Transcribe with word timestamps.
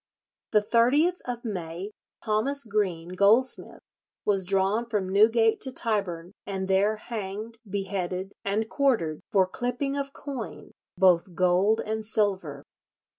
"The 0.51 0.61
30th 0.61 1.21
of 1.25 1.45
May 1.45 1.91
Thomas 2.25 2.63
Green, 2.63 3.09
goldsmith, 3.09 3.81
was 4.25 4.47
drawn 4.47 4.87
from 4.87 5.07
Newgate 5.09 5.61
to 5.61 5.71
Tyburn, 5.71 6.31
and 6.47 6.67
there 6.67 6.95
hanged, 6.95 7.59
beheaded, 7.69 8.33
and 8.43 8.67
quartered, 8.67 9.21
for 9.31 9.45
clipping 9.45 9.95
of 9.95 10.11
coin, 10.11 10.71
both 10.97 11.35
gold 11.35 11.81
and 11.85 12.03
silver." 12.03 12.63